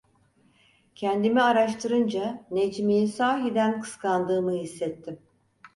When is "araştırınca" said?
1.41-2.45